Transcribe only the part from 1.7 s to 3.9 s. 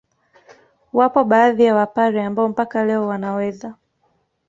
Wapare ambao mpaka leo wanaweza